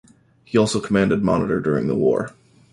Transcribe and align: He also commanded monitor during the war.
He 0.43 0.57
also 0.57 0.79
commanded 0.79 1.21
monitor 1.21 1.59
during 1.59 1.85
the 1.85 1.93
war. 1.93 2.33